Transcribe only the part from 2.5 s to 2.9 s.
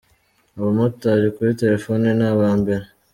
mbere.